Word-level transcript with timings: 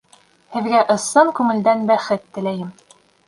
Һеҙгә 0.53 0.79
ысын 0.93 1.29
күңелдән 1.41 1.85
бәхет 1.91 2.25
теләйем! 2.39 2.73